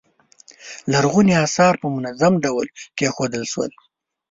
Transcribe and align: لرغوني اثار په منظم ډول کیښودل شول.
لرغوني 0.91 1.33
اثار 1.45 1.73
په 1.81 1.87
منظم 1.95 2.33
ډول 2.45 2.67
کیښودل 2.97 3.43
شول. 3.51 3.71